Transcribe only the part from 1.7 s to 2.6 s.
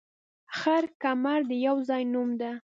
ځاى نوم دى